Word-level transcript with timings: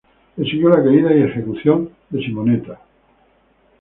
Le 0.39 0.45
siguió 0.49 0.69
la 0.69 0.83
caída 0.83 1.15
y 1.15 1.21
ejecución 1.21 1.91
de 2.09 2.23
Simonetta. 2.25 2.81